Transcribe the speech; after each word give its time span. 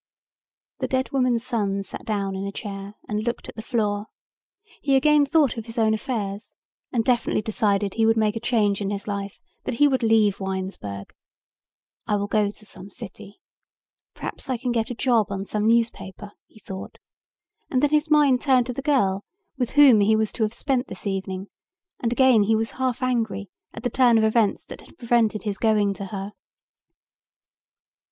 The 0.79 0.87
dead 0.87 1.11
woman's 1.11 1.45
son 1.45 1.83
sat 1.83 2.05
down 2.05 2.35
in 2.35 2.43
a 2.47 2.51
chair 2.51 2.95
and 3.07 3.23
looked 3.23 3.47
at 3.47 3.53
the 3.55 3.61
floor. 3.61 4.07
He 4.81 4.95
again 4.95 5.27
thought 5.27 5.57
of 5.57 5.67
his 5.67 5.77
own 5.77 5.93
affairs 5.93 6.55
and 6.91 7.05
definitely 7.05 7.43
decided 7.43 7.93
he 7.93 8.07
would 8.07 8.17
make 8.17 8.35
a 8.35 8.39
change 8.39 8.81
in 8.81 8.89
his 8.89 9.07
life, 9.07 9.37
that 9.63 9.75
he 9.75 9.87
would 9.87 10.01
leave 10.01 10.39
Winesburg. 10.39 11.13
"I 12.07 12.15
will 12.15 12.25
go 12.25 12.49
to 12.49 12.65
some 12.65 12.89
city. 12.89 13.41
Perhaps 14.15 14.49
I 14.49 14.57
can 14.57 14.71
get 14.71 14.89
a 14.89 14.95
job 14.95 15.27
on 15.31 15.45
some 15.45 15.67
newspaper," 15.67 16.31
he 16.47 16.59
thought, 16.59 16.97
and 17.69 17.83
then 17.83 17.91
his 17.91 18.09
mind 18.09 18.41
turned 18.41 18.65
to 18.65 18.73
the 18.73 18.81
girl 18.81 19.23
with 19.55 19.73
whom 19.73 19.99
he 19.99 20.15
was 20.15 20.31
to 20.31 20.41
have 20.41 20.53
spent 20.55 20.87
this 20.87 21.05
evening 21.05 21.45
and 21.99 22.11
again 22.11 22.41
he 22.45 22.55
was 22.55 22.71
half 22.71 23.03
angry 23.03 23.51
at 23.71 23.83
the 23.83 23.91
turn 23.91 24.17
of 24.17 24.23
events 24.23 24.65
that 24.65 24.81
had 24.81 24.97
prevented 24.97 25.43
his 25.43 25.59
going 25.59 25.93
to 25.93 26.05
her. 26.05 26.31